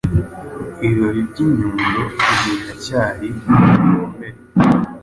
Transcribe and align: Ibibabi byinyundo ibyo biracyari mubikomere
Ibibabi 0.83 1.21
byinyundo 1.29 1.89
ibyo 2.01 2.31
biracyari 2.57 3.27
mubikomere 3.45 4.37